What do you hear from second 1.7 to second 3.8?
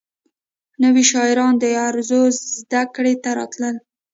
عروضو زدکړې ته راتلل.